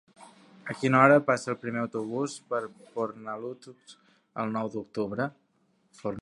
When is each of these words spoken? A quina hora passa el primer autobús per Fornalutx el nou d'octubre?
A 0.73 0.75
quina 0.77 1.01
hora 1.01 1.17
passa 1.27 1.51
el 1.53 1.57
primer 1.65 1.79
autobús 1.81 2.37
per 2.53 2.61
Fornalutx 2.95 3.95
el 4.45 4.57
nou 4.57 4.73
d'octubre? 4.77 5.29